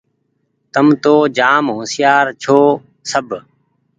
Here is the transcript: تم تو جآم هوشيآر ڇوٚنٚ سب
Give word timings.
تم 0.73 0.87
تو 1.03 1.13
جآم 1.37 1.65
هوشيآر 1.77 2.25
ڇوٚنٚ 2.41 2.81
سب 3.11 3.27